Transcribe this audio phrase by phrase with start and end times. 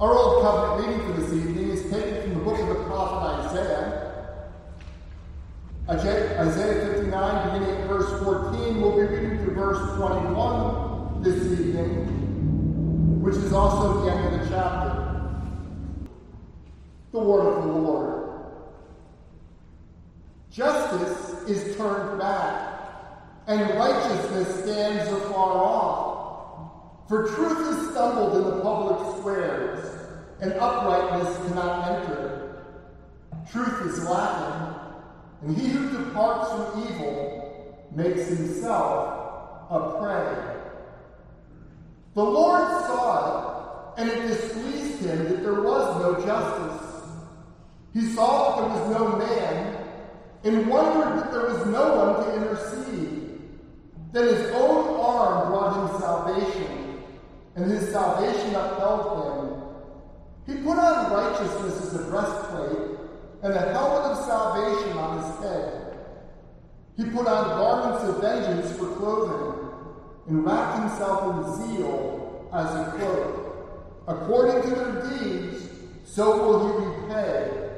[0.00, 3.50] Our Old Covenant reading for this evening is taken from the book of the prophet
[3.50, 4.48] Isaiah.
[5.90, 13.34] Isaiah 59, beginning at verse 14, we'll be reading to verse 21 this evening, which
[13.34, 15.32] is also the end of the chapter.
[17.12, 18.40] The word of the Lord.
[20.50, 22.80] Justice is turned back,
[23.46, 26.10] and righteousness stands afar off.
[27.10, 29.89] For truth is stumbled in the public squares,
[30.40, 32.64] and uprightness cannot enter.
[33.50, 34.74] Truth is lacking,
[35.42, 40.56] and he who departs from evil makes himself a prey.
[42.14, 47.02] The Lord saw it, and it displeased him that there was no justice.
[47.92, 49.86] He saw that there was no man,
[50.44, 53.40] and wondered that there was no one to intercede.
[54.12, 57.02] Then his own arm brought him salvation,
[57.56, 59.49] and his salvation upheld him.
[60.46, 62.98] He put on righteousness as a breastplate,
[63.42, 65.98] and a helmet of salvation on his head.
[66.96, 69.70] He put on garments of vengeance for clothing,
[70.28, 73.36] and wrapped himself in zeal as a cloak.
[74.06, 75.68] According to their deeds,
[76.04, 77.68] so will he repay.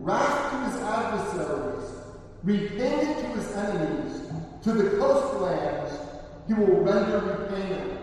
[0.00, 1.90] Wrath to his adversaries,
[2.42, 4.22] repayment to his enemies,
[4.62, 5.98] to the coastlands
[6.46, 8.00] he will render repayment.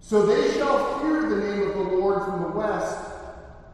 [0.00, 2.98] So they shall fear the name of the Lord from the west,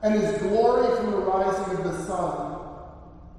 [0.03, 2.59] and his glory from the rising of the sun.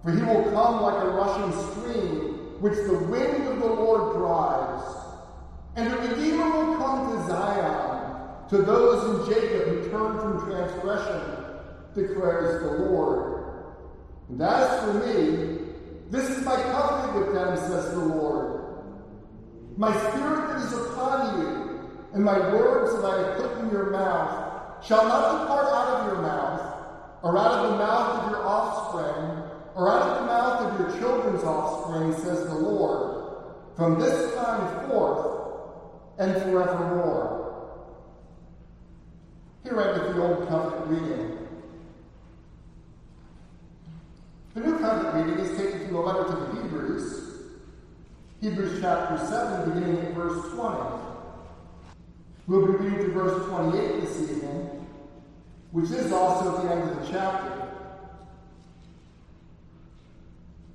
[0.03, 4.83] For he will come like a rushing stream, which the wind of the Lord drives.
[5.75, 11.21] And the Redeemer will come to Zion, to those in Jacob who turn from transgression,
[11.95, 13.43] declares the Lord.
[14.29, 15.59] And as for me,
[16.09, 18.61] this is my covenant with them, says the Lord.
[19.75, 23.89] My spirit that is upon you, and my words that I have put in your
[23.89, 24.52] mouth,
[24.85, 26.61] shall not depart out of your mouth,
[27.23, 29.43] or out of the mouth of your offspring,
[29.75, 33.43] or out of the mouth of your children's offspring, says the Lord,
[33.75, 35.33] from this time forth
[36.19, 37.39] and forevermore.
[39.63, 41.37] Here endeth the Old Covenant reading.
[44.53, 47.39] The New Covenant reading is taken from the letter to the Hebrews,
[48.41, 51.12] Hebrews chapter 7, beginning at verse 20.
[52.45, 54.85] We'll be reading to verse 28 this evening,
[55.71, 57.69] which is also at the end of the chapter.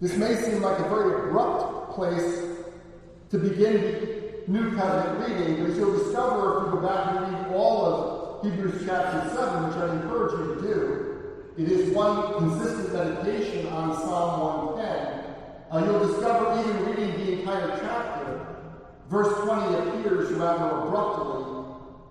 [0.00, 2.42] This may seem like a very abrupt place
[3.28, 7.84] to begin New Covenant reading, but you'll discover if you go back and read all
[7.84, 13.66] of Hebrews chapter 7, which I encourage you to do, it is one consistent meditation
[13.66, 14.40] on Psalm
[14.78, 15.34] 110.
[15.70, 18.56] Uh, you'll discover even reading the entire chapter,
[19.10, 21.57] verse 20 appears rather abruptly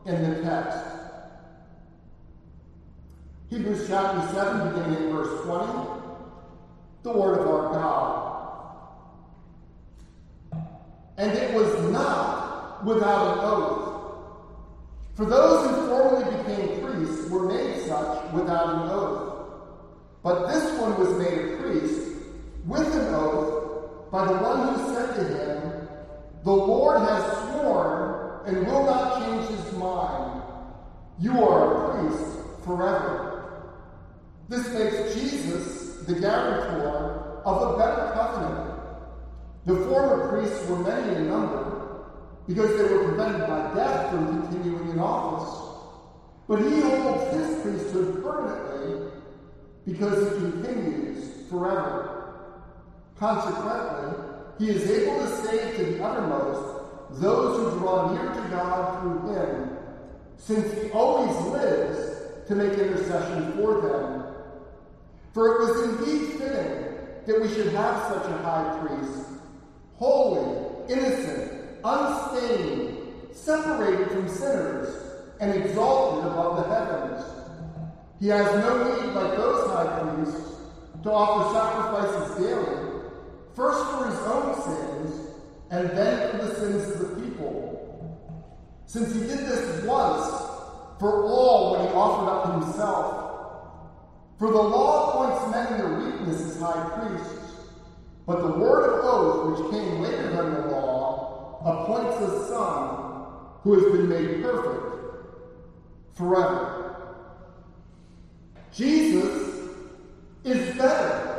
[0.07, 0.77] in the text.
[3.49, 5.89] Hebrews chapter 7, beginning at verse 20,
[7.03, 8.23] the word of our God.
[11.17, 13.87] And it was not without an oath.
[15.15, 19.33] For those who formerly became priests were made such without an oath.
[20.23, 22.11] But this one was made a priest
[22.65, 25.87] with an oath by the one who said to him,
[26.43, 28.06] The Lord has sworn
[28.47, 30.41] and will not change his mind.
[31.19, 32.25] You are a priest
[32.63, 33.73] forever.
[34.47, 38.79] This makes Jesus the guarantor of a better covenant.
[39.65, 42.05] The former priests were many in number
[42.47, 45.67] because they were prevented by death from continuing in office.
[46.47, 49.11] But he holds his priesthood permanently
[49.85, 52.33] because he continues forever.
[53.19, 54.23] Consequently,
[54.57, 56.76] he is able to save to the uttermost
[57.11, 59.77] those who draw near to God through him,
[60.37, 64.23] since he always lives to make intercession for them.
[65.33, 66.87] For it was indeed fitting
[67.25, 69.27] that we should have such a high priest,
[69.95, 72.97] holy, innocent, unstained,
[73.33, 74.95] separated from sinners,
[75.39, 77.23] and exalted above the heavens.
[78.19, 80.55] He has no need, like those high priests,
[81.03, 83.01] to offer sacrifices daily,
[83.53, 85.26] first for his own sins,
[85.69, 87.67] and then for the sins of the people.
[88.85, 90.47] Since he did this once
[90.99, 93.23] for all when he offered up himself.
[94.39, 97.55] For the law appoints men in their weakness as high priests,
[98.25, 102.97] but the word of oath, which came later than the law, appoints a son
[103.63, 104.87] who has been made perfect
[106.13, 106.77] forever.
[108.71, 109.69] Jesus
[110.43, 111.36] is better.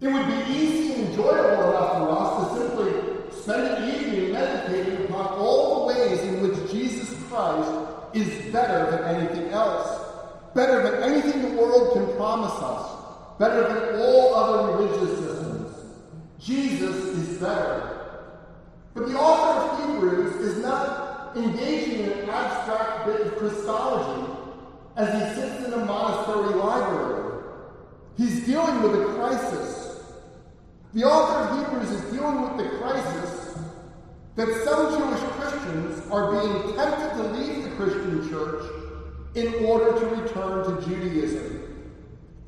[0.00, 5.04] It would be easy and enjoyable enough for us to simply spend an evening meditating
[5.04, 7.70] upon all the ways in which Jesus Christ
[8.14, 10.00] is better than anything else,
[10.54, 15.76] better than anything the world can promise us, better than all other religious systems.
[16.38, 17.98] Jesus is better.
[18.94, 24.32] But the author of Hebrews is not engaging in an abstract bit of Christology
[24.96, 27.44] as he sits in a monastery library.
[28.16, 29.79] He's dealing with a crisis.
[30.92, 33.58] The author of Hebrews is dealing with the crisis
[34.34, 38.64] that some Jewish Christians are being tempted to leave the Christian church
[39.36, 41.60] in order to return to Judaism.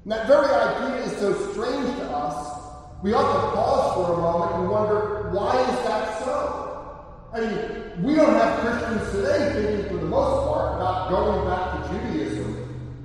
[0.02, 2.58] And that very idea is so strange to us,
[3.04, 7.06] we ought to pause for a moment and wonder, why is that so?
[7.32, 11.82] I mean, we don't have Christians today thinking, for the most part, about going back
[11.82, 12.54] to Judaism.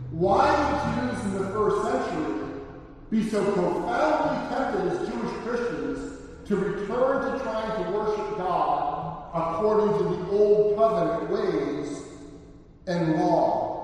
[0.09, 1.06] Why would
[3.09, 9.97] be so profoundly tempted as Jewish Christians to return to trying to worship God according
[9.97, 12.01] to the old covenant ways
[12.87, 13.77] and law?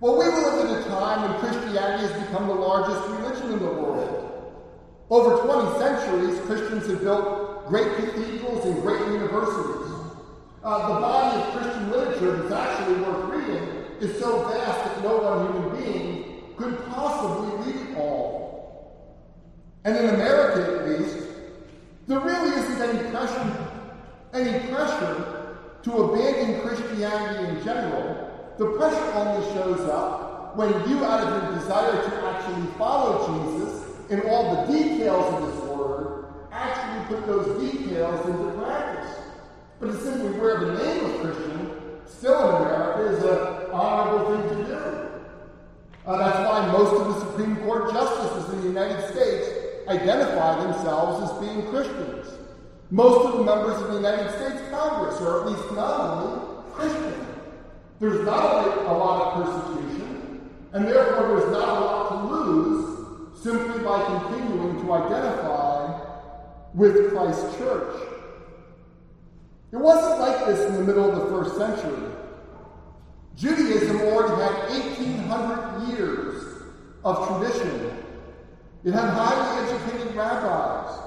[0.00, 3.72] Well, we live in a time when Christianity has become the largest religion in the
[3.72, 4.54] world.
[5.10, 9.92] Over 20 centuries, Christians have built great cathedrals and great universities.
[10.62, 13.68] Uh, the body of Christian literature that's actually worth reading
[14.00, 16.27] is so vast that no one human being
[16.58, 19.18] could possibly read it all.
[19.84, 21.26] And in America, at least,
[22.06, 23.68] there really isn't any pressure,
[24.34, 28.28] any pressure to abandon Christianity in general
[28.58, 33.84] the pressure only shows up when you, out of your desire to actually follow Jesus
[34.10, 39.14] in all the details of his word, actually put those details into practice.
[39.78, 41.70] But to simply wear the name of Christian,
[42.04, 44.74] still in America, is an honorable thing to do.
[46.04, 49.48] Uh, that's most of the Supreme Court justices in the United States
[49.88, 52.26] identify themselves as being Christians.
[52.90, 57.26] Most of the members of the United States Congress are at least nominally Christians.
[58.00, 63.82] There's not a lot of persecution, and therefore there's not a lot to lose simply
[63.84, 66.00] by continuing to identify
[66.74, 67.96] with Christ's church.
[69.72, 72.08] It wasn't like this in the middle of the first century.
[73.36, 76.37] Judaism already had 1,800 years
[77.04, 78.04] of tradition.
[78.84, 80.98] It had highly educated rabbis,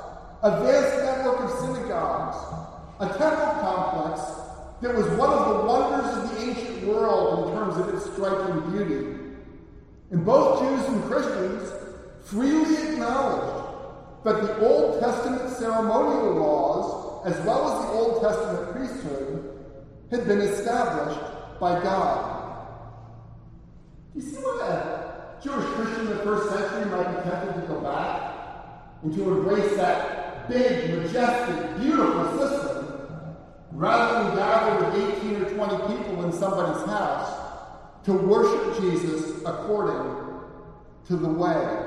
[0.43, 2.37] a vast network of synagogues,
[2.99, 4.21] a temple complex
[4.81, 8.71] that was one of the wonders of the ancient world in terms of its striking
[8.71, 9.17] beauty.
[10.09, 11.71] And both Jews and Christians
[12.25, 13.67] freely acknowledged
[14.23, 19.65] that the Old Testament ceremonial laws, as well as the Old Testament priesthood,
[20.11, 21.19] had been established
[21.59, 22.27] by God.
[24.15, 25.00] You see why a
[25.43, 28.33] Jewish Christian in the first century might be tempted to go back
[29.01, 32.71] and to embrace that big, majestic, beautiful system
[33.71, 37.41] rather than gather with 18 or 20 people in somebody's house
[38.03, 40.21] to worship Jesus according
[41.07, 41.85] to the way.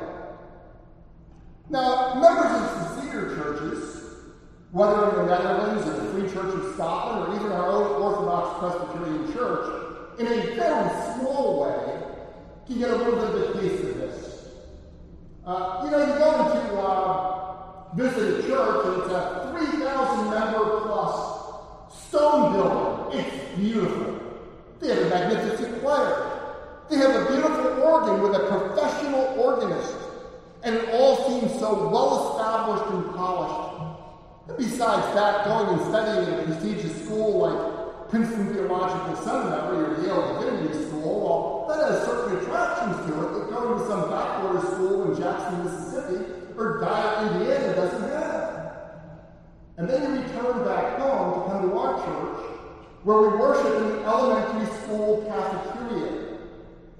[1.70, 4.02] Now, members of sincere churches,
[4.72, 8.58] whether in the Netherlands or the Free Church of Scotland or even our own Orthodox
[8.58, 11.93] Presbyterian Church, in a very small way,
[12.66, 14.48] can get a little bit of a taste of this.
[15.46, 20.80] Uh, you know, you go into uh, visit a church and it's a 3,000 member
[20.80, 21.34] plus
[21.92, 23.20] stone building.
[23.20, 24.20] It's beautiful.
[24.80, 26.30] They have a magnificent choir.
[26.90, 29.94] They have a beautiful organ with a professional organist.
[30.62, 33.74] And it all seems so well established and polished.
[34.48, 40.06] And besides that, going and studying in a prestigious school like Princeton Theological Seminary or
[40.06, 44.60] Yale Divinity School, well, that has certain attractions to it that going to some backwater
[44.72, 48.72] school in Jackson, Mississippi or Dyer, Indiana doesn't have.
[49.76, 52.46] And then you return back home to come to our church,
[53.02, 56.38] where we worship in the elementary school cafeteria.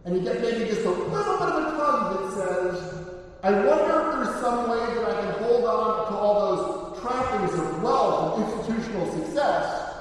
[0.05, 3.09] And you get maybe just a little bit of a tug that says,
[3.43, 7.55] I wonder if there's some way that I can hold on to all those trappings
[7.55, 9.95] of wealth and institutional success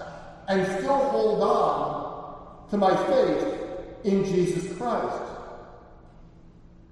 [0.50, 3.63] and still hold on to my faith
[4.04, 5.22] in Jesus Christ.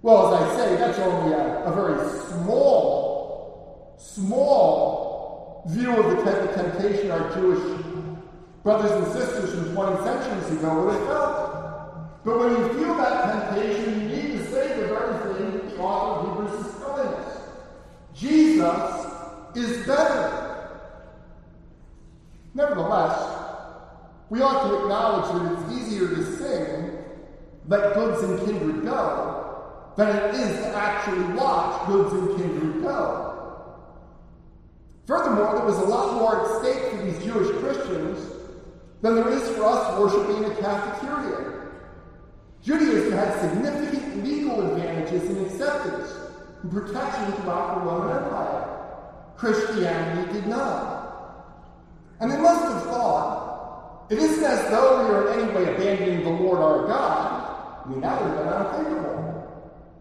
[0.02, 6.56] Well, as I say, that's only a, a very small, small view of the of
[6.56, 7.82] temptation our Jewish
[8.64, 12.24] brothers and sisters from 20 centuries ago would have felt.
[12.24, 16.30] But when you feel that temptation, you need to say the very thing the author
[16.30, 17.42] of Hebrews is telling us.
[18.14, 19.12] Jesus
[19.56, 20.42] is better.
[22.54, 23.38] Nevertheless,
[24.30, 26.91] we ought to acknowledge that it's easier to sing,
[27.68, 33.28] let goods and kindred go, than it is to actually watch goods and kindred go.
[35.06, 38.20] Furthermore, there was a lot more at stake for these Jewish Christians
[39.02, 41.70] than there is for us worshiping a cafeteria.
[42.64, 46.14] Judaism had significant legal advantages in acceptance
[46.62, 48.68] and protection throughout the Roman Empire.
[49.36, 50.92] Christianity did not.
[52.20, 56.24] And they must have thought, it isn't as though we are in any way abandoning
[56.24, 57.41] the Lord our God.
[57.90, 59.32] Mean, that would have been unthinkable.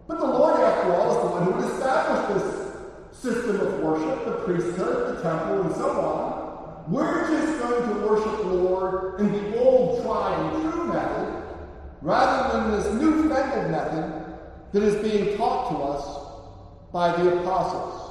[0.06, 4.32] But the Lord, after all, is the one who established this system of worship, the
[4.44, 6.92] priesthood, the temple, and so on.
[6.92, 11.44] We're just going to worship the Lord in the old, tried, and true method,
[12.02, 14.24] rather than this newfangled method
[14.72, 18.10] that is being taught to us by the apostles.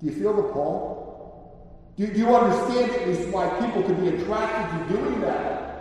[0.00, 1.92] Do you feel the pull?
[1.96, 5.73] Do, do you understand at least why people could be attracted to doing that?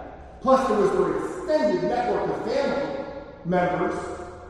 [0.43, 3.05] Plus, there was their extended network of family
[3.45, 3.95] members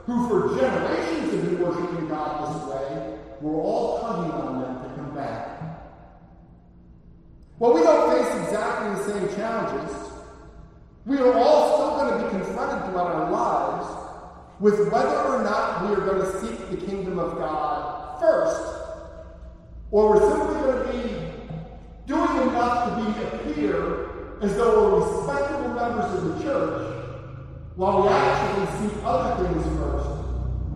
[0.07, 4.95] who, for generations, have been worshiping God this way, were all tugging on them to
[4.95, 5.62] come back.
[7.59, 9.95] Well, we don't face exactly the same challenges.
[11.05, 15.88] We are all still going to be confronted throughout our lives with whether or not
[15.88, 18.63] we are going to seek the kingdom of God first
[19.91, 21.13] or we're simply going to be
[22.07, 24.12] doing enough to be appear
[24.43, 26.93] as though we're respectable members of the church
[27.75, 30.09] while we actually seek other things first.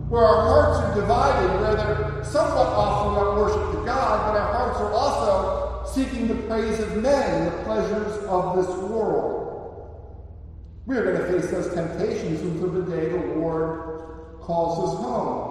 [0.08, 4.52] Where our hearts are divided, where they're somewhat offering up worship to God, but our
[4.54, 9.38] hearts are also seeking the praise of men and the pleasures of this world.
[10.86, 15.44] We are going to face those temptations until the day the Lord calls us home.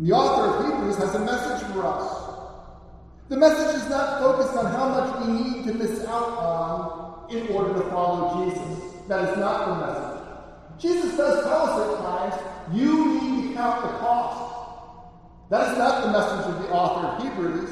[0.00, 2.21] The author of Hebrews has a message for us.
[3.32, 7.48] The message is not focused on how much we need to miss out on in
[7.48, 8.92] order to follow Jesus.
[9.08, 10.78] That is not the message.
[10.78, 15.48] Jesus does tell us at times, you need to count the cost.
[15.48, 17.70] That is not the message of the author of Hebrews.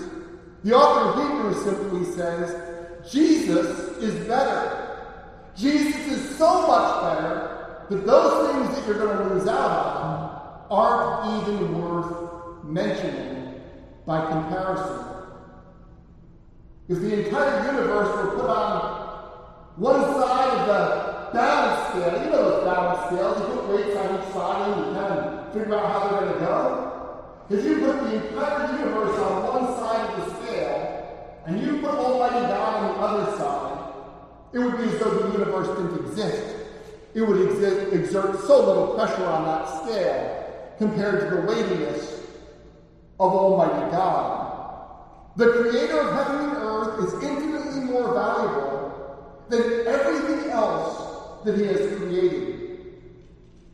[0.64, 5.12] The author of Hebrews simply says, Jesus is better.
[5.54, 10.66] Jesus is so much better that those things that you're going to lose out on
[10.70, 13.60] aren't even worth mentioning
[14.06, 15.09] by comparison.
[16.90, 18.80] If the entire universe were put on
[19.76, 24.18] one side of the balance scale, you know those balance scales, you put weights on
[24.18, 27.47] each side and you kind of figure out how they're going to go.
[27.49, 31.94] If you put the entire universe on one side of the scale and you put
[31.94, 33.94] Almighty God on the other side,
[34.52, 36.56] it would be as though the universe didn't exist.
[37.14, 42.18] It would exist, exert so little pressure on that scale compared to the weightiness
[43.20, 44.50] of Almighty God.
[45.37, 51.64] The creator of heaven and earth is infinitely more valuable than everything else that he
[51.66, 52.60] has created.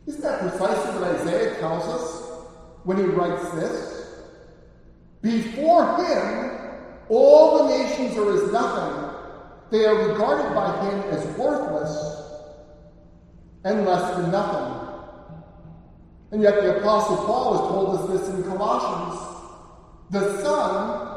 [0.05, 2.29] Isn't that precisely what Isaiah tells us
[2.83, 4.07] when he writes this?
[5.21, 6.51] Before him,
[7.09, 9.15] all the nations are as nothing.
[9.71, 12.21] They are regarded by him as worthless
[13.65, 14.87] and less than nothing.
[16.31, 19.35] And yet the Apostle Paul has told us this in Colossians.
[20.11, 21.16] The Son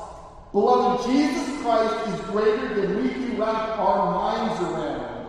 [0.51, 5.27] Beloved, Jesus Christ is greater than we can wrap our minds around.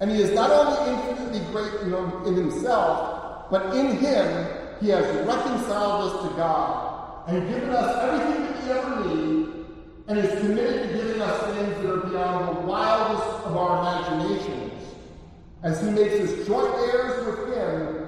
[0.00, 1.94] And he is not only infinitely great in,
[2.26, 4.46] in himself, but in him
[4.80, 9.46] he has reconciled us to God and given us everything that we ever need
[10.08, 14.72] and is committed to giving us things that are beyond the wildest of our imaginations
[15.62, 18.06] as he makes us joint heirs with him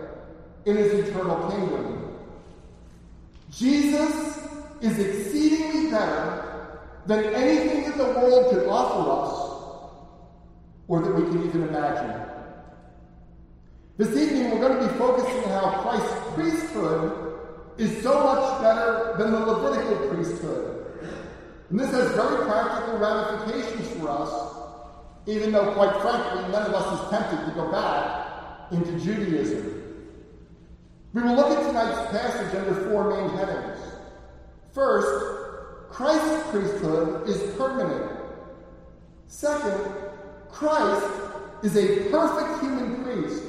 [0.66, 2.16] in his eternal kingdom.
[3.50, 4.27] Jesus
[4.80, 9.34] is exceedingly better than anything that the world could offer us
[10.88, 12.22] or that we can even imagine.
[13.96, 17.40] This evening, we're going to be focusing on how Christ's priesthood
[17.78, 20.74] is so much better than the Levitical priesthood.
[21.70, 24.58] And this has very practical ramifications for us
[25.28, 30.06] even though, quite frankly, none of us is tempted to go back into Judaism.
[31.12, 33.77] We will look at tonight's passage under four main headings.
[34.78, 38.12] First, Christ's priesthood is permanent.
[39.26, 39.92] Second,
[40.52, 41.04] Christ
[41.64, 43.42] is a perfect human priest.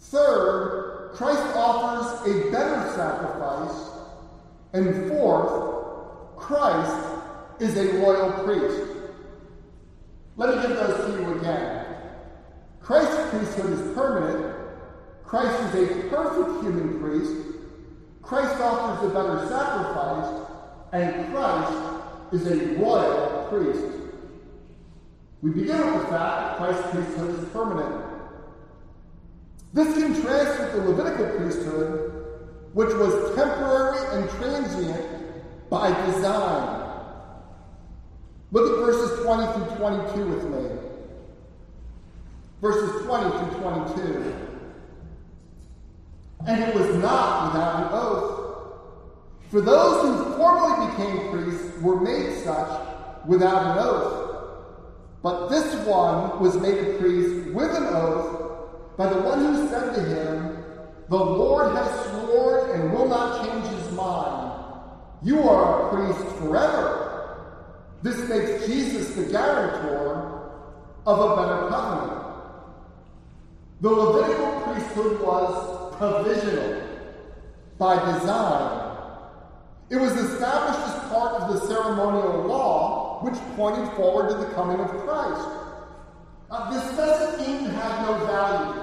[0.00, 3.90] Third, Christ offers a better sacrifice.
[4.72, 7.06] And fourth, Christ
[7.60, 8.90] is a royal priest.
[10.36, 11.86] Let me give those to you again.
[12.80, 14.56] Christ's priesthood is permanent.
[15.22, 17.59] Christ is a perfect human priest.
[18.30, 20.46] Christ offers a better sacrifice.
[20.92, 21.72] And Christ
[22.30, 23.84] is a royal priest.
[25.42, 28.04] We begin with the fact that Christ's priesthood is permanent.
[29.72, 32.24] This contrasts with the Levitical priesthood,
[32.72, 36.86] which was temporary and transient by design.
[38.52, 40.78] Look at verses 20 through 22 with me.
[42.60, 44.49] Verses 20 through 22.
[46.50, 48.36] And it was not without an oath.
[49.50, 54.16] For those who formerly became priests were made such without an oath.
[55.22, 59.94] But this one was made a priest with an oath by the one who said
[59.94, 60.64] to him,
[61.08, 64.62] The Lord has sworn and will not change his mind.
[65.22, 67.10] You are a priest forever
[68.02, 70.52] this makes Jesus the guarantor
[71.06, 72.22] of a better covenant.
[73.82, 76.82] The Levitical priesthood was provisional
[77.76, 78.96] by design.
[79.90, 84.80] It was established as part of the ceremonial law, which pointed forward to the coming
[84.80, 85.46] of Christ.
[86.50, 88.82] Uh, this doesn't mean to have no value.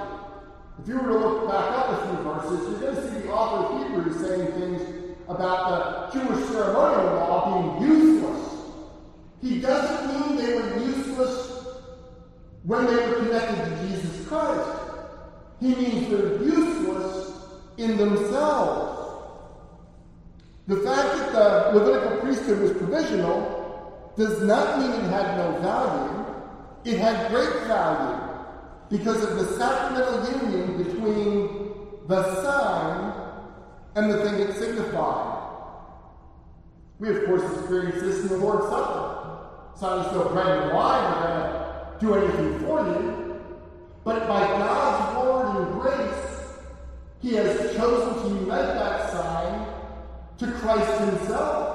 [0.80, 3.32] If you were to look back up a few verses, you're going to see the
[3.32, 8.18] author of Hebrews saying things about the Jewish ceremonial law being useless
[9.42, 11.64] he doesn't mean they were useless
[12.64, 14.77] when they were connected to Jesus Christ.
[15.60, 17.32] He means they're useless
[17.76, 18.98] in themselves.
[20.66, 26.24] The fact that the Levitical priesthood was provisional does not mean it had no value.
[26.84, 28.20] It had great value
[28.90, 31.68] because of the sacramental union between
[32.06, 33.12] the sign
[33.94, 35.38] and the thing it signified.
[36.98, 39.38] We, of course, experience this in the Lord's Supper.
[39.72, 43.17] It's not though bread and wine are going to do anything for you.
[44.04, 46.54] But by God's word and grace,
[47.20, 49.66] He has chosen to unite that sign
[50.38, 51.74] to Christ Himself.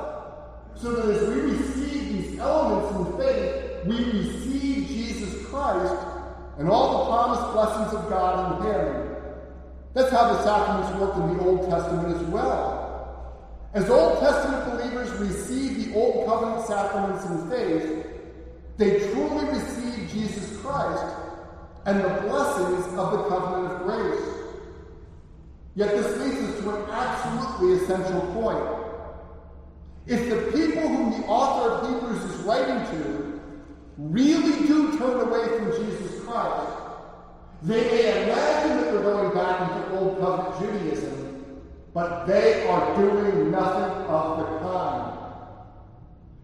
[0.75, 5.95] So that as we receive these elements in faith, we receive Jesus Christ
[6.57, 9.15] and all the promised blessings of God in Him.
[9.93, 12.83] That's how the sacraments worked in the Old Testament as well.
[13.73, 18.05] As Old Testament believers receive the Old Covenant sacraments in faith,
[18.77, 21.03] they truly receive Jesus Christ
[21.85, 24.33] and the blessings of the covenant of grace.
[25.75, 28.83] Yet this leads us to an absolutely essential point.
[30.05, 33.41] If the people whom the author of Hebrews is writing to
[33.97, 36.71] really do turn away from Jesus Christ,
[37.63, 41.61] they may imagine that they're going back into Old Covenant Judaism,
[41.93, 45.17] but they are doing nothing of the kind.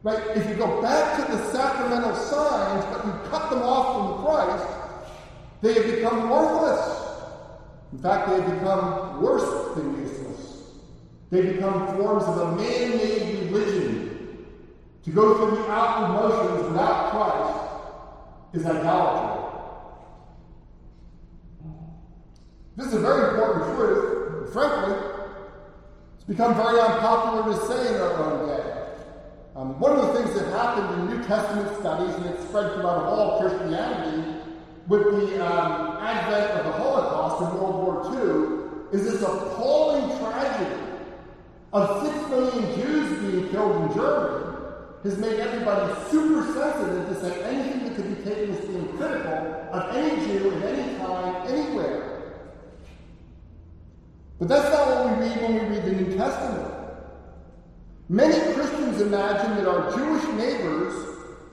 [0.02, 0.38] Right?
[0.38, 4.79] If you go back to the sacramental signs, but you cut them off from Christ,
[5.62, 7.00] they have become worthless.
[7.92, 10.64] In fact, they have become worse than useless.
[11.32, 14.46] They become forms of a man-made religion.
[15.04, 19.40] To go through the outward motions without Christ is idolatry.
[22.76, 24.54] This is a very important truth.
[24.54, 24.96] Frankly,
[26.16, 28.80] it's become very unpopular to say in our own day.
[29.56, 33.04] Um, one of the things that happened in New Testament studies, and it spread throughout
[33.04, 34.29] all Christianity,
[34.90, 40.82] with the um, advent of the Holocaust in World War II, is this appalling tragedy
[41.72, 44.46] of six million Jews being killed in Germany
[45.04, 49.70] has made everybody super sensitive to say anything that could be taken as being critical
[49.72, 52.34] of any Jew at any time, anywhere.
[54.40, 56.74] But that's not what we read when we read the New Testament.
[58.10, 60.96] Many Christians imagine that our Jewish neighbors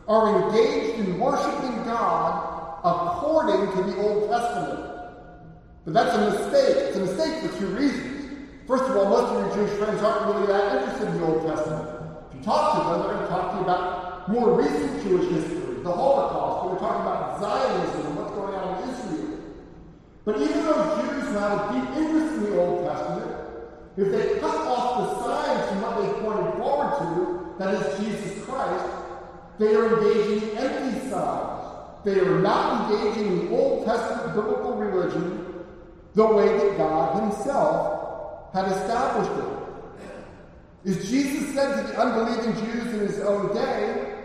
[0.09, 4.97] are engaged in worshiping God according to the Old Testament.
[5.85, 6.77] But that's a mistake.
[6.77, 8.49] It's a mistake for two reasons.
[8.67, 11.47] First of all, most of your Jewish friends aren't really that interested in the Old
[11.47, 11.89] Testament.
[12.31, 15.31] If you talk to them, they're going to talk to you about more recent Jewish
[15.31, 16.73] history, the Holocaust.
[16.73, 19.39] We're talking about Zionism and what's going on in Israel.
[20.25, 23.47] But even though Jews have a deep interest in the Old Testament,
[23.97, 28.45] if they cut off the signs from what they pointed forward to, that is Jesus
[28.45, 28.85] Christ,
[29.59, 31.56] they are engaging in empty signs.
[32.07, 35.64] They are not engaging in the Old Testament biblical religion
[36.14, 40.88] the way that God Himself had established it.
[40.88, 44.23] As Jesus said to the unbelieving Jews in His own day,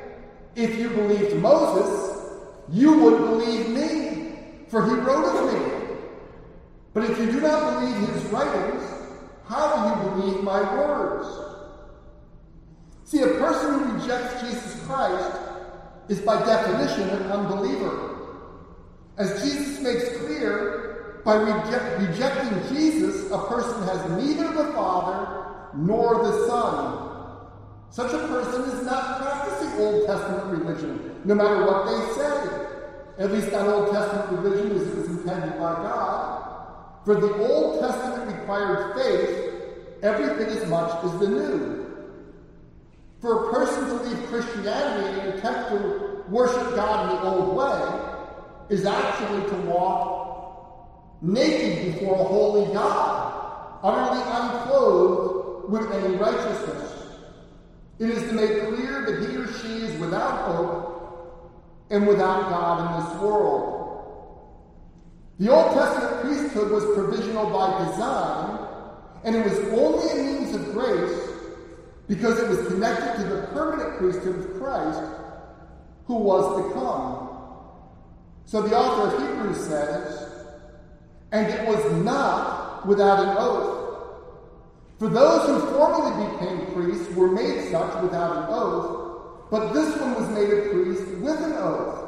[0.56, 2.34] if you believed Moses,
[2.70, 4.36] you would believe me,
[4.68, 5.98] for he wrote of me.
[6.94, 8.84] But if you do not believe his writings,
[9.48, 11.28] how do you believe my words?
[13.06, 15.51] See, a person who rejects Jesus Christ
[16.10, 18.18] is by definition an unbeliever.
[19.18, 26.24] As Jesus makes clear, by reject, rejecting Jesus, a person has neither the Father nor
[26.24, 27.08] the Son.
[27.90, 32.62] Such a person is not practicing Old Testament religion, no matter what they say.
[33.20, 37.06] At least that Old Testament religion is, was intended by God.
[37.06, 39.52] For the Old Testament required faith
[40.02, 41.81] everything as much as the New.
[43.22, 48.76] For a person to leave Christianity and attempt to worship God in the old way
[48.76, 56.94] is actually to walk naked before a holy God, utterly unclothed with any righteousness.
[58.00, 62.80] It is to make clear that he or she is without hope and without God
[62.80, 63.78] in this world.
[65.38, 68.68] The Old Testament priesthood was provisional by design,
[69.24, 71.31] and it was only a means of grace
[72.08, 75.02] because it was connected to the permanent priesthood of Christ
[76.06, 77.30] who was to come.
[78.46, 80.30] So the author of Hebrews says,
[81.32, 83.82] and it was not without an oath.
[85.00, 90.16] For those who formerly became priests were made such without an oath, but this one
[90.16, 92.02] was made a priest with an oath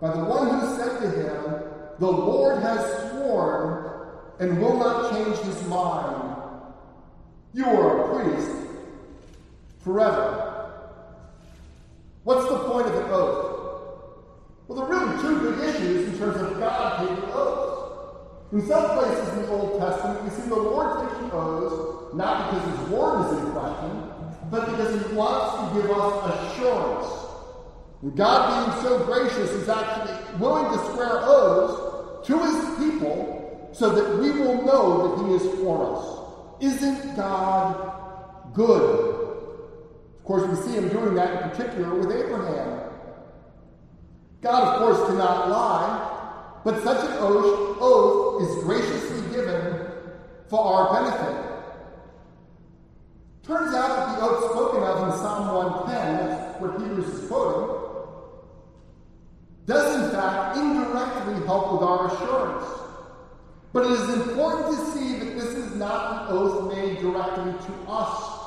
[0.00, 1.62] by the one who said to him,
[1.98, 6.36] The Lord has sworn and will not change his mind.
[7.52, 8.50] You are a priest
[9.82, 10.50] forever.
[12.24, 13.50] What's the point of an oath?
[14.68, 17.70] Well, there are really two big issues in terms of God taking oaths.
[18.52, 22.78] In some places in the Old Testament, we see the Lord taking oaths not because
[22.78, 24.10] his word is in question,
[24.50, 27.20] but because he wants to give us assurance.
[28.02, 33.90] And God, being so gracious, is actually willing to swear oaths to his people so
[33.90, 36.62] that we will know that he is for us.
[36.62, 39.19] Isn't God good?
[40.20, 42.90] Of course, we see him doing that in particular with Abraham.
[44.42, 49.86] God, of course, cannot lie, but such an oath, oath is graciously given
[50.48, 51.46] for our benefit.
[53.42, 57.76] Turns out that the oath spoken of in Psalm 110, that's what Hebrews is quoting,
[59.64, 62.66] does in fact indirectly help with our assurance.
[63.72, 67.90] But it is important to see that this is not an oath made directly to
[67.90, 68.39] us.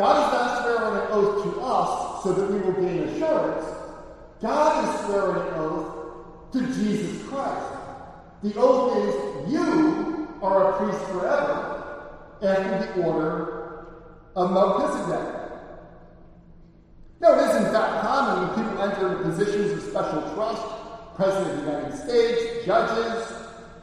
[0.00, 3.66] God is not swearing an oath to us so that we will gain assurance.
[4.40, 7.66] God is swearing an oath to Jesus Christ.
[8.42, 13.84] The oath is, You are a priest forever after the order
[14.36, 15.50] of Melchizedek.
[17.20, 20.62] Now, it is in fact common when people enter positions of special trust,
[21.14, 23.34] President of the United States, judges,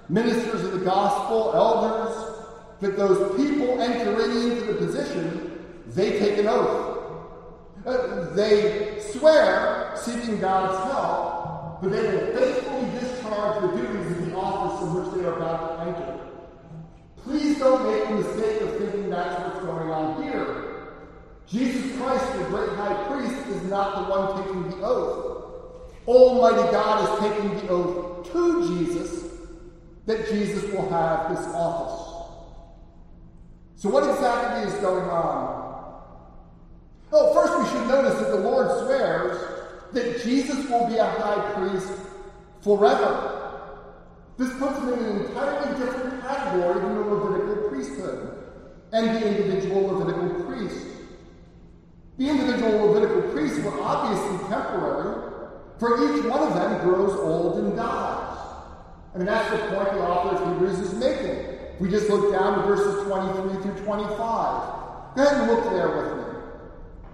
[0.10, 2.42] ministers of the gospel, elders,
[2.82, 5.54] that those people entering into the position,
[5.98, 6.96] they take an oath.
[7.84, 14.36] Uh, they swear, seeking God's help, but they will faithfully discharge the duties of the
[14.36, 16.20] office in which they are about to enter.
[17.24, 20.98] Please don't make the mistake of thinking that's what's going on here.
[21.48, 25.94] Jesus Christ, the great high priest, is not the one taking the oath.
[26.06, 29.24] Almighty God is taking the oath to Jesus
[30.06, 32.08] that Jesus will have this office.
[33.78, 35.68] So, what exactly is going on?
[37.20, 39.42] Oh, first we should notice that the Lord swears
[39.92, 41.92] that Jesus will be a high priest
[42.62, 43.74] forever.
[44.38, 48.44] This puts him in an entirely different category than the Levitical priesthood
[48.94, 50.86] and the individual Levitical priest.
[52.20, 55.50] The individual Levitical priests were obviously temporary,
[55.80, 58.38] for each one of them grows old and dies.
[59.16, 61.48] I mean, that's the point the author of Hebrews is making.
[61.80, 65.16] We just look down to verses 23 through 25.
[65.16, 66.27] Go ahead and look there with me.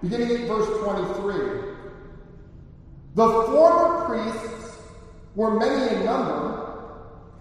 [0.04, 1.72] Beginning at verse 23.
[3.14, 4.76] The former priests
[5.34, 6.90] were many in number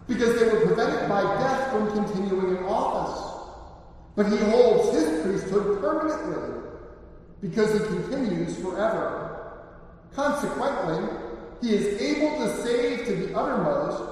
[0.08, 3.52] because they were prevented by death from continuing in office.
[4.16, 6.62] But he holds his priesthood permanently
[7.42, 9.60] because he continues forever.
[10.14, 11.06] Consequently,
[11.62, 14.04] he is able to save to the uttermost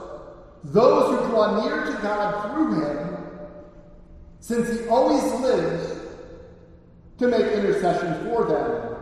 [0.66, 3.18] those who draw near to God through him,
[4.42, 6.01] since he always lives
[7.22, 8.96] to make intercession for them.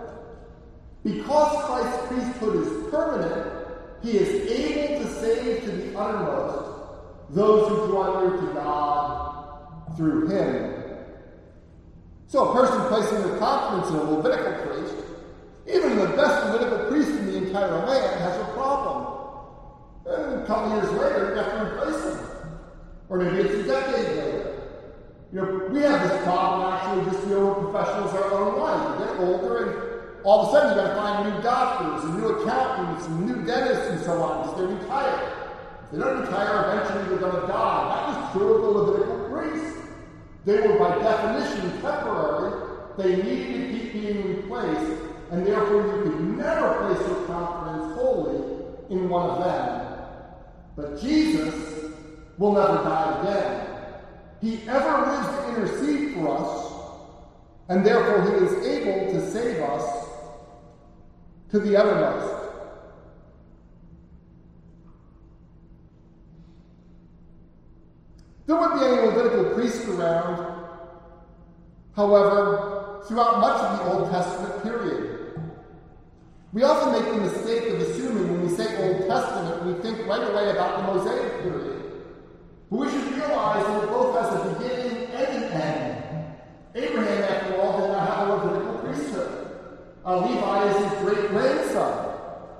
[1.05, 3.49] Because Christ's priesthood is permanent,
[4.03, 6.65] he is able to save to the uttermost
[7.29, 10.75] those who draw near to God through him.
[12.27, 14.95] So a person placing their confidence in a Levitical priest,
[15.65, 19.15] even the best Levitical priest in the entire land, has a problem.
[20.08, 22.25] And a couple years later, you have to replace him.
[23.08, 24.38] Or maybe it's a decade later.
[25.31, 28.99] You know, we have this problem actually just deal with professionals our own life.
[28.99, 32.27] You get older and all of a sudden you gotta find new doctors and new
[32.29, 35.33] accountants and new dentists and so on because they retire.
[35.83, 38.09] If they don't retire, eventually they're gonna die.
[38.09, 39.77] That was true of the Levitical priests.
[40.45, 42.69] They were by definition temporary.
[42.97, 48.41] They needed to keep being replaced, and therefore you could never place your confidence wholly
[48.89, 49.99] in one of them.
[50.75, 51.53] But Jesus
[52.39, 53.68] will never die again.
[54.41, 56.73] He ever lives to intercede for us,
[57.67, 60.08] and therefore he is able to save us
[61.52, 62.36] to the uttermost.
[68.45, 70.65] There would be any Levitical priest around,
[71.95, 75.39] however, throughout much of the Old Testament period.
[76.52, 80.28] We often make the mistake of assuming when we say Old Testament, we think right
[80.28, 81.68] away about the Mosaic period.
[82.69, 86.36] But we should realize that it both has a beginning and an end.
[86.75, 89.58] Abraham, after all, did not have a Levitical priesthood.
[90.05, 92.05] Uh, Levi is his great grandson.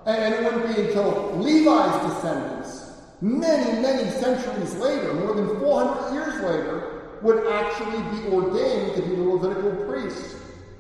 [0.06, 2.90] And it wouldn't be until Levi's descendants
[3.22, 9.16] many, many centuries later, more than 400 years later, would actually be ordained to be
[9.16, 10.36] the Levitical priests.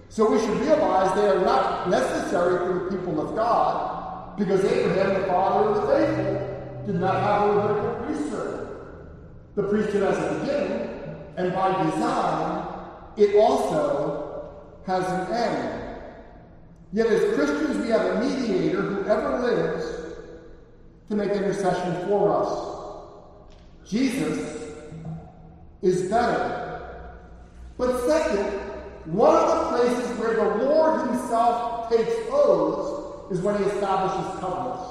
[0.07, 5.21] So we should realize they are not necessary for the people of God, because Abraham,
[5.21, 8.68] the father of the faithful, did not have a Levitical priesthood.
[9.59, 10.89] The priesthood has a beginning,
[11.35, 12.65] and by design,
[13.17, 14.53] it also
[14.87, 15.97] has an end.
[16.93, 19.85] Yet as Christians, we have a mediator who ever lives
[21.09, 23.89] to make intercession for us.
[23.89, 24.71] Jesus
[25.81, 27.11] is better.
[27.77, 28.45] But second,
[29.11, 34.87] one of the places where the Lord himself takes oaths is when he establishes covenants.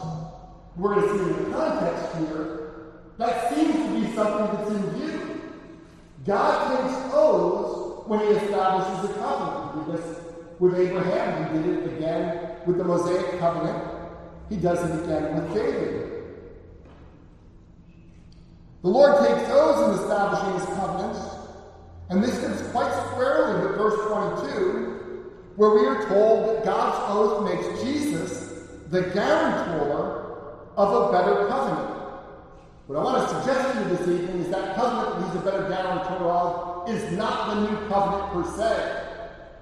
[0.77, 2.68] We're going to see in the context here,
[3.19, 5.41] that seems to be something that's in view.
[6.25, 9.87] God takes oaths when he establishes a covenant.
[9.87, 10.19] He did this
[10.59, 13.85] with Abraham, he did it again with the Mosaic covenant.
[14.49, 16.09] He does it again with David.
[18.83, 21.19] The Lord takes oaths in establishing his covenants,
[22.11, 27.45] and this fits quite squarely with verse 22, where we are told that God's oath
[27.45, 31.98] makes Jesus the guarantor of a better covenant.
[32.89, 35.45] What I want to suggest to you this evening is that covenant that he's a
[35.45, 39.05] better guarantor of is not the new covenant per se.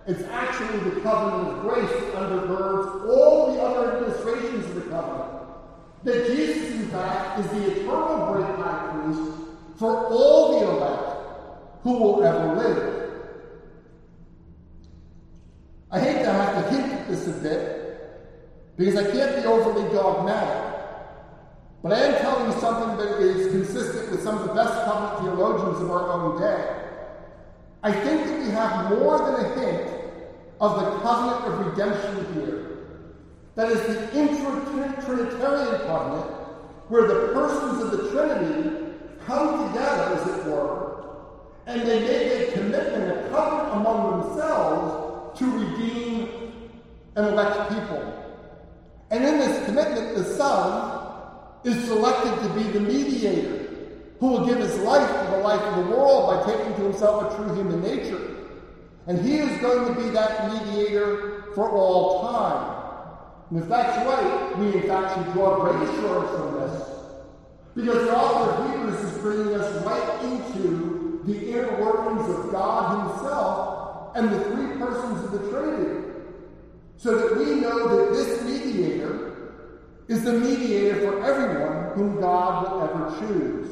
[0.07, 5.43] It's actually the covenant of grace that undergirds all the other administrations of the covenant.
[6.05, 9.33] That Jesus, in fact, is the eternal great high priest
[9.77, 13.11] for all the elect who will ever live.
[15.91, 19.93] I hate to have to hint at this a bit because I can't be overly
[19.93, 20.76] dogmatic.
[21.83, 25.21] But I am telling you something that is consistent with some of the best covenant
[25.21, 26.83] theologians of our own day.
[27.83, 29.91] I think that we have more than a hint
[30.61, 32.63] of the covenant of redemption here.
[33.55, 36.31] That is the intra-Trinitarian covenant,
[36.89, 38.95] where the persons of the Trinity
[39.27, 41.05] come together, as it were,
[41.67, 46.53] and they make a commitment, a covenant among themselves to redeem
[47.17, 48.03] and elect people.
[49.11, 51.06] And in this commitment, the Son
[51.67, 53.67] is selected to be the mediator
[54.21, 57.33] who will give his life for the life of the world by taking to himself
[57.33, 58.37] a true human nature.
[59.09, 62.77] And he is going to be that mediator for all time.
[63.51, 66.89] And if that's right, we in fact should draw great assurance from this.
[67.75, 73.11] Because the author of Hebrews is bringing us right into the inner workings of God
[73.11, 76.11] Himself and the three persons of the Trinity.
[76.97, 79.36] So that we know that this mediator
[80.09, 83.69] is the mediator for everyone whom God will ever choose.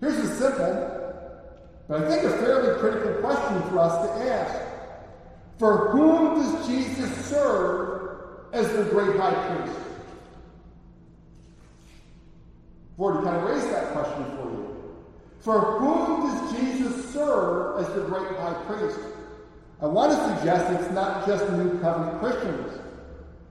[0.00, 0.94] Here's a simple
[1.88, 4.60] but I think a fairly critical question for us to ask.
[5.58, 8.10] For whom does Jesus serve
[8.52, 9.78] as the great high priest?
[12.94, 14.94] I've kind of raised that question for you.
[15.40, 18.98] For whom does Jesus serve as the great high priest?
[19.82, 22.80] I want to suggest it's not just New Covenant Christians,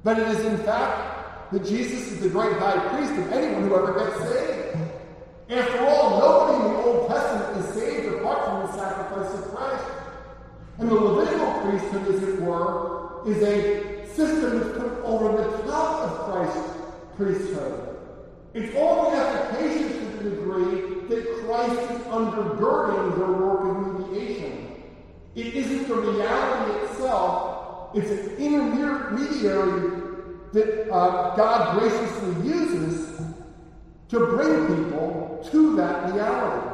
[0.03, 3.75] but it is in fact that Jesus is the great high priest of anyone who
[3.75, 4.77] ever gets saved.
[5.49, 9.85] After all, nobody in the Old Testament is saved apart from the sacrifice of Christ.
[10.79, 16.01] And the Levitical priesthood, as it were, is a system that's put over the top
[16.01, 16.73] of Christ's
[17.15, 17.97] priesthood.
[18.53, 24.83] It's only efficacious to the degree that Christ is undergirding the work of mediation.
[25.35, 27.52] It isn't the reality itself,
[27.93, 30.01] it's an intermediary
[30.53, 33.21] that uh, God graciously uses
[34.09, 36.69] to bring people to that reality.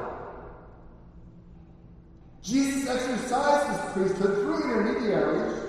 [2.42, 5.64] Jesus exercised his priesthood through intermediaries,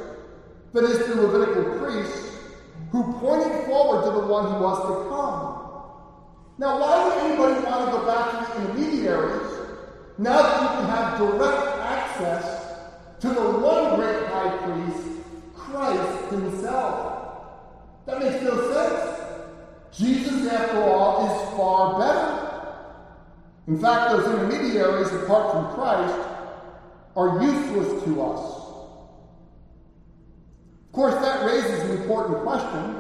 [0.73, 2.39] that is, the Levitical priests,
[2.91, 5.61] who pointed forward to the one who was to come.
[6.59, 9.61] Now, why would anybody want to go back to the intermediaries
[10.19, 12.77] now that you can have direct access
[13.21, 15.20] to the one great high priest,
[15.71, 17.11] Christ himself?
[18.07, 19.21] That makes no sense.
[19.93, 22.41] Jesus, after all, is far better.
[23.69, 26.19] In fact, those intermediaries, apart from Christ,
[27.17, 28.61] are useless to us.
[30.87, 32.97] Of course, that raises an important question.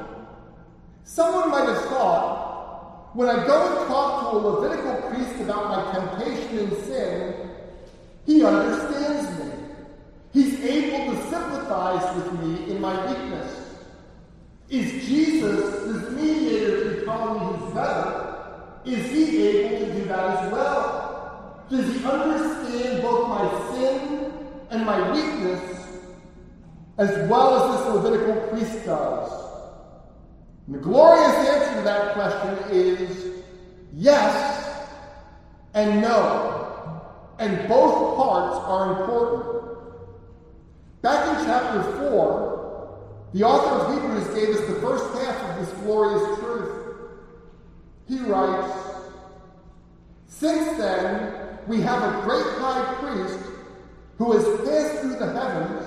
[1.05, 5.93] Someone might have thought, when I go and talk to a Levitical priest about my
[5.93, 7.51] temptation and sin,
[8.27, 9.40] he understands me.
[10.33, 13.71] He's able to sympathize with me in my weakness.
[14.69, 18.31] Is Jesus, this mediator who telling me he's better,
[18.85, 21.67] is he able to do that as well?
[21.69, 24.33] Does he understand both my sin
[24.71, 25.87] and my weakness
[26.99, 29.33] as well as this Levitical priest does?
[30.67, 33.43] And the glorious answer to that question is
[33.93, 34.87] yes
[35.75, 37.03] and no.
[37.41, 39.70] And both parts are important.
[41.03, 45.75] Back in chapter 4, the author of Hebrews gave us the first half of this
[45.81, 46.97] glorious truth.
[48.09, 48.77] He writes,
[50.27, 53.39] Since then, we have a great high priest
[54.19, 55.87] who has passed through the heavens,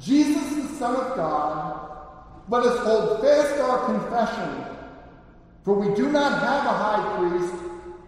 [0.00, 1.88] Jesus, the Son of God,
[2.48, 4.64] let us hold fast our confession.
[5.64, 7.54] For we do not have a high priest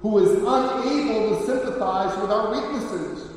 [0.00, 3.30] who is unable to sympathize with our weaknesses,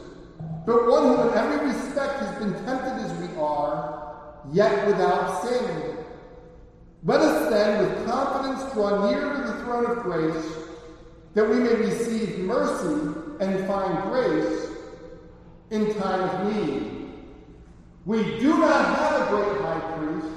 [0.67, 5.95] but one who in every respect has been tempted as we are, yet without sin.
[7.05, 10.45] Let us then with confidence draw near to the throne of grace,
[11.35, 14.67] that we may receive mercy and find grace
[15.71, 17.11] in time of need.
[18.05, 20.35] We do not have a great high priest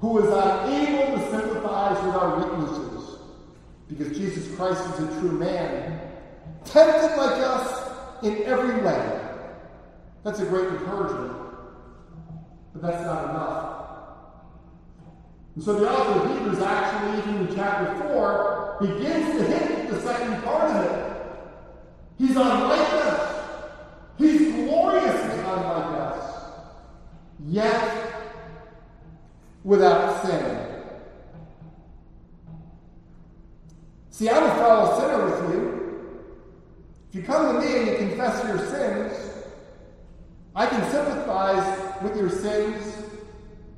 [0.00, 3.18] who is unable to sympathize with our weaknesses,
[3.88, 6.00] because Jesus Christ is a true man,
[6.64, 9.22] tempted like us in every way.
[10.26, 11.32] That's a great encouragement,
[12.72, 13.78] but that's not enough.
[15.54, 20.00] And so the author of Hebrews actually, even in chapter 4, begins to hint the
[20.00, 21.26] second part of it.
[22.18, 23.44] He's unlike us.
[24.18, 26.50] He's gloriously unlike us.
[27.46, 28.12] Yet
[29.62, 30.82] without sin.
[34.10, 36.00] See, I'm a fellow sinner with you.
[37.10, 39.35] If you come to me and you confess your sins,
[40.56, 43.04] I can sympathize with your sins,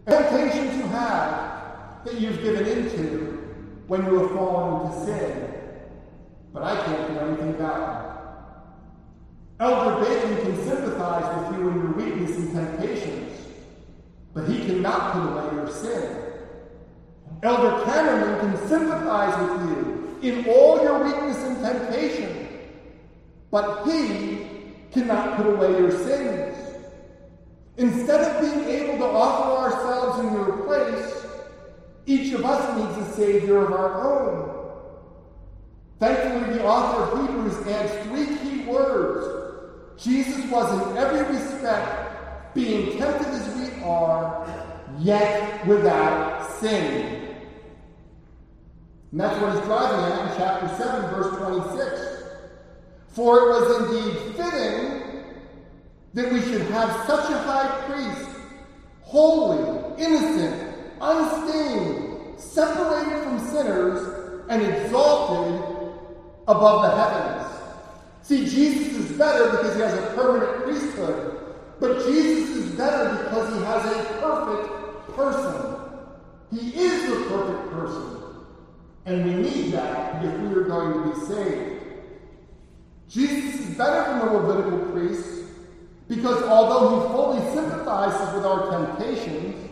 [0.06, 3.44] temptations you have that you've given into
[3.86, 5.54] when you have fallen into sin.
[6.54, 9.62] But I can't do anything about it.
[9.62, 13.28] Elder Bacon can sympathize with you in your weakness and temptations
[14.38, 16.16] but he cannot put away your sin.
[17.42, 22.46] Elder Cameron can sympathize with you in all your weakness and temptation,
[23.50, 24.46] but he
[24.92, 26.56] cannot put away your sins.
[27.78, 31.26] Instead of being able to offer ourselves in your place,
[32.06, 34.48] each of us needs a Savior of our own.
[36.00, 40.02] Thankfully, the author of Hebrews adds three key words.
[40.02, 44.48] Jesus was in every respect being tempted as we are,
[44.98, 47.36] yet without sin.
[49.12, 52.22] And that's what he's driving at in chapter 7, verse 26.
[53.08, 55.07] For it was indeed fitting
[56.14, 58.28] that we should have such a high priest,
[59.02, 65.62] holy, innocent, unstained, separated from sinners, and exalted
[66.46, 67.48] above the heavens.
[68.22, 71.38] See, Jesus is better because he has a permanent priesthood.
[71.80, 75.76] But Jesus is better because he has a perfect person.
[76.50, 78.18] He is the perfect person.
[79.06, 81.82] And we need that if we are going to be saved.
[83.08, 85.37] Jesus is better than the Levitical priests
[86.08, 89.70] because although he fully sympathizes with our temptations,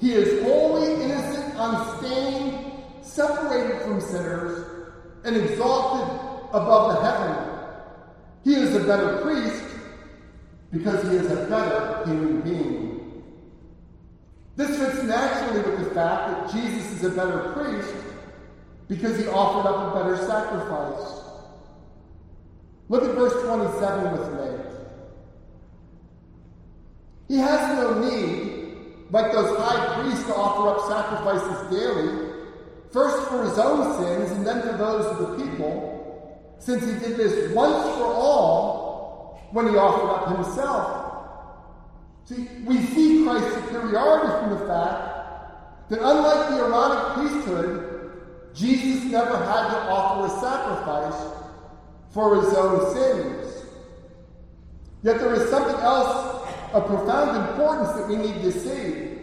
[0.00, 4.66] he is wholly innocent, unstained, separated from sinners,
[5.24, 6.14] and exalted
[6.50, 7.54] above the heaven.
[8.44, 9.64] He is a better priest
[10.72, 13.22] because he is a better human being.
[14.56, 17.94] This fits naturally with the fact that Jesus is a better priest
[18.88, 21.22] because he offered up a better sacrifice.
[22.88, 24.67] Look at verse 27 with me.
[27.28, 28.76] He has no need,
[29.10, 32.32] like those high priests, to offer up sacrifices daily,
[32.90, 37.16] first for his own sins and then for those of the people, since he did
[37.18, 41.04] this once for all when he offered up himself.
[42.24, 48.10] See, we see Christ's superiority from the fact that unlike the Aaronic priesthood,
[48.54, 51.38] Jesus never had to offer a sacrifice
[52.10, 53.64] for his own sins.
[55.02, 56.37] Yet there is something else
[56.72, 59.18] of profound importance that we need to see.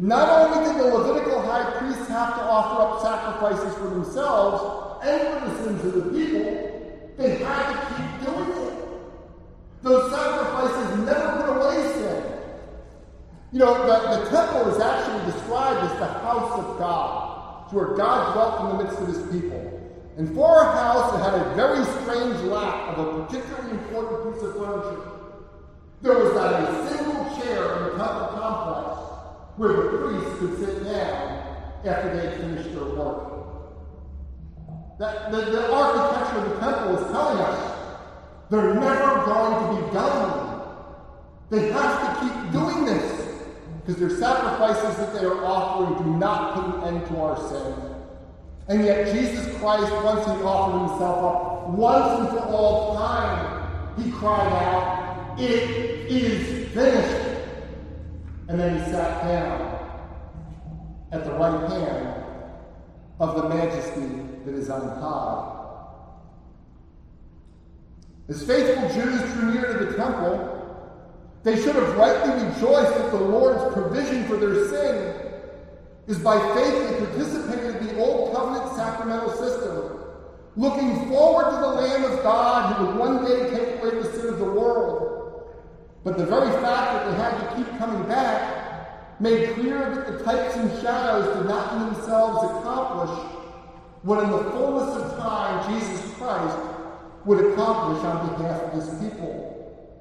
[0.00, 5.20] Not only did the Levitical high priests have to offer up sacrifices for themselves and
[5.28, 8.74] for the sins of the people, they had to keep doing it.
[9.82, 12.24] Those sacrifices never put away sin.
[13.52, 17.64] You know, the, the temple is actually described as the house of God.
[17.64, 19.74] It's where God dwelt in the midst of his people.
[20.16, 24.42] And for a house, it had a very strange lack of a particularly important piece
[24.42, 25.17] of furniture.
[26.00, 29.00] There was not a single chair in the temple complex
[29.56, 31.38] where the priests could sit down
[31.84, 33.38] after they finished their work.
[34.98, 37.78] That, the, the architecture of the temple is telling us
[38.50, 40.60] they're never going to be done.
[41.50, 43.44] They have to keep doing this
[43.80, 47.74] because their sacrifices that they are offering do not put an end to our sin.
[48.68, 54.10] And yet Jesus Christ, once he offered himself up, once and for all time, he
[54.10, 55.07] cried out,
[55.38, 57.40] It is finished.
[58.48, 59.78] And then he sat down
[61.12, 62.24] at the right hand
[63.20, 65.54] of the majesty that is on high.
[68.28, 70.58] As faithful Jews drew near to the temple,
[71.44, 75.14] they should have rightly rejoiced that the Lord's provision for their sin
[76.08, 80.00] is by faith they participated in the Old Covenant sacramental system,
[80.56, 84.28] looking forward to the Lamb of God who would one day take away the sin
[84.28, 84.97] of the world.
[86.08, 90.24] But the very fact that they had to keep coming back made clear that the
[90.24, 93.10] types and shadows did not in themselves accomplish
[94.04, 96.56] what in the fullness of time Jesus Christ
[97.26, 99.92] would accomplish on behalf of his people.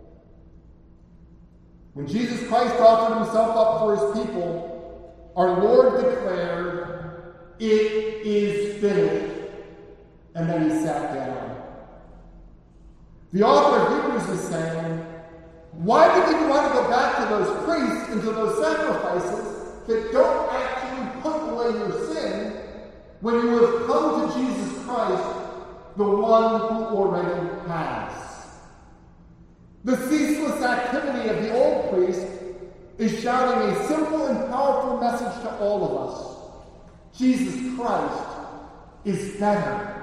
[1.92, 7.66] When Jesus Christ offered himself up for his people, our Lord declared, It
[8.26, 9.42] is finished.
[10.36, 11.64] And then he sat down.
[13.34, 15.07] The author of Hebrews is saying,
[15.78, 19.58] Why did you want to go back to those priests and to those sacrifices
[19.88, 22.54] that don't actually put away your sin
[23.22, 25.38] when you have come to Jesus Christ
[25.98, 28.14] the one who already has.
[29.84, 32.28] The ceaseless activity of the old priest
[32.98, 37.18] is shouting a simple and powerful message to all of us.
[37.18, 38.24] Jesus Christ
[39.06, 39.94] is better.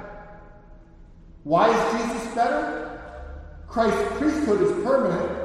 [1.45, 3.01] Why is Jesus better?
[3.69, 5.44] Christ's priesthood is permanent.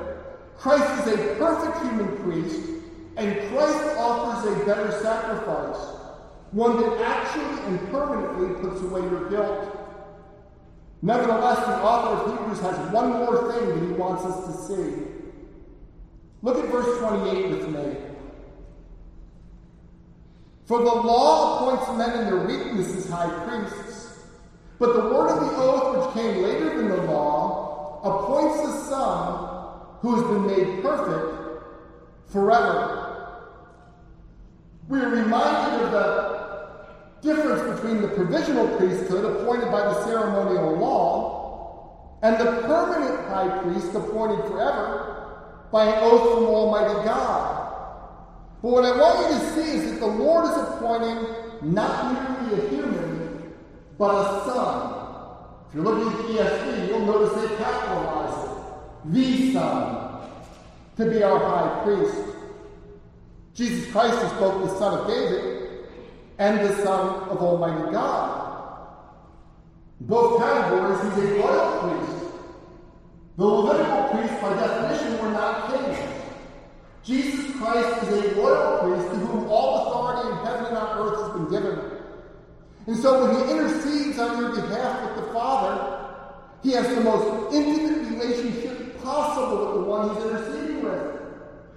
[0.60, 2.70] Christ is a perfect human priest,
[3.16, 5.78] and Christ offers a better sacrifice,
[6.51, 9.78] one that actually and permanently puts away your guilt.
[11.01, 15.03] Nevertheless, the author of Hebrews has one more thing that he wants us to see.
[16.41, 17.95] Look at verse 28 with me.
[20.66, 24.26] For the law appoints men in their weakness as high priests,
[24.78, 29.59] but the word of the oath, which came later than the law, appoints the Son
[30.02, 31.64] who has been made perfect
[32.28, 33.00] forever.
[34.88, 36.39] We are reminded of the
[37.22, 43.93] difference between the provisional priesthood appointed by the ceremonial law and the permanent high priest
[43.95, 47.60] appointed forever by an oath from Almighty God.
[48.62, 52.66] But what I want you to see is that the Lord is appointing not merely
[52.66, 53.54] a human,
[53.97, 54.95] but a son.
[55.70, 58.49] If you're looking at the ESV, you'll notice they capitalize it.
[59.06, 60.30] The Son,
[60.97, 62.18] to be our high priest.
[63.54, 65.86] Jesus Christ is both the Son of David
[66.38, 68.39] and the Son of Almighty God.
[70.02, 72.26] Both categories, he's a royal priest.
[73.38, 75.97] The Levitical priests, by definition, were not kings.
[77.04, 81.22] Jesus Christ is a royal priest to whom all authority in heaven and on earth
[81.22, 81.80] has been given.
[82.88, 86.08] And so when he intercedes on your behalf with the Father,
[86.64, 91.22] he has the most intimate relationship possible with the one he's interceding with.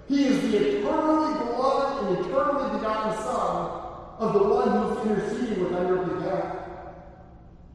[0.07, 3.83] He is the eternally beloved and eternally begotten Son
[4.19, 6.55] of the one who's interceding with on your behalf.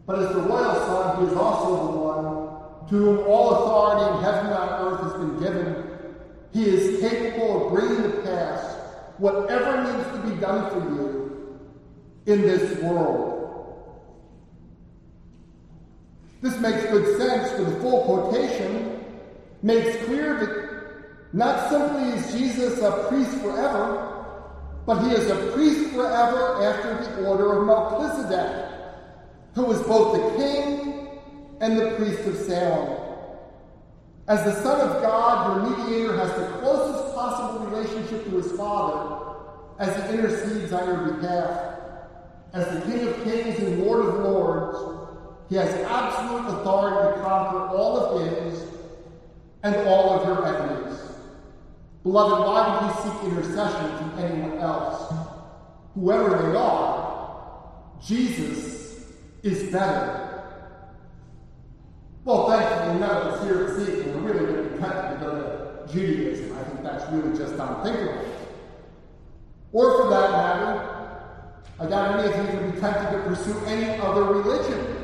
[0.06, 4.24] But as the royal son, he is also the one to whom all authority in
[4.24, 5.84] heaven and on earth has been given.
[6.52, 8.76] He is capable of bringing to pass
[9.18, 11.60] whatever needs to be done for you
[12.24, 13.34] in this world.
[16.40, 18.97] This makes good sense for the full quotation,
[19.62, 20.68] makes clear that
[21.32, 24.24] not simply is Jesus a priest forever,
[24.86, 28.70] but he is a priest forever after the order of Melchizedek,
[29.54, 31.18] who was both the king
[31.60, 32.98] and the priest of Salem.
[34.28, 39.18] As the Son of God, your mediator has the closest possible relationship to his Father
[39.78, 41.74] as he intercedes on your behalf.
[42.52, 44.78] As the King of Kings and Lord of Lords,
[45.48, 48.67] he has absolute authority to conquer all of his
[49.62, 50.98] and all of your enemies.
[52.02, 55.12] Beloved, why would we seek intercession from anyone else?
[55.94, 59.04] Whoever they are, Jesus
[59.42, 60.28] is better.
[62.24, 65.24] Well, thankfully, none of us here this evening are really going to be tempted to
[65.24, 66.56] go to Judaism.
[66.56, 68.24] I think that's really just unthinkable.
[69.72, 70.98] Or for that matter,
[71.80, 74.96] I doubt any of you would be tempted to pursue any other religion.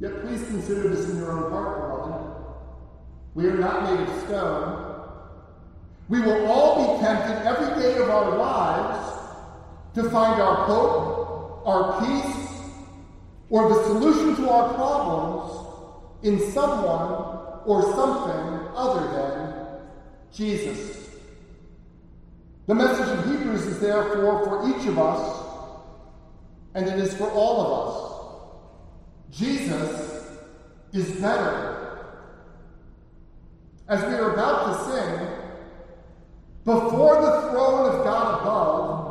[0.00, 2.11] Yet please consider this in your own heart, beloved.
[3.34, 4.92] We are not made of stone.
[6.08, 9.18] We will all be tempted every day of our lives
[9.94, 12.48] to find our hope, our peace,
[13.48, 15.66] or the solution to our problems
[16.22, 19.78] in someone or something other than
[20.32, 21.08] Jesus.
[22.66, 25.46] The message of Hebrews is therefore for each of us,
[26.74, 29.36] and it is for all of us.
[29.36, 30.26] Jesus
[30.92, 31.81] is better.
[33.88, 35.28] As we are about to sing,
[36.64, 39.02] before the throne of God above,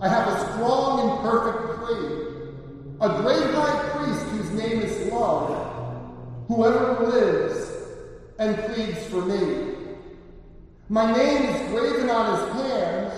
[0.00, 2.30] I have a strong and perfect plea,
[3.00, 6.06] a great high priest whose name is love,
[6.46, 7.70] whoever lives
[8.38, 9.74] and pleads for me.
[10.88, 13.14] My name is graven on his hands,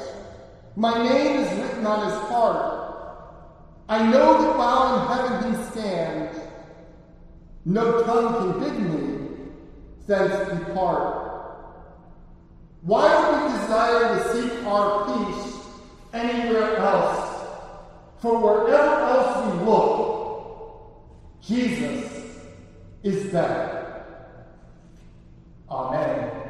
[0.74, 2.72] my name is written on his heart.
[3.90, 6.38] I know that while in heaven he stands,
[7.66, 9.11] no tongue can bid me,
[10.06, 11.22] thence depart.
[12.82, 15.56] Why do we desire to seek our peace
[16.12, 17.46] anywhere else?
[18.20, 22.10] For wherever else we look, Jesus
[23.02, 24.04] is better.
[25.68, 26.41] Amen.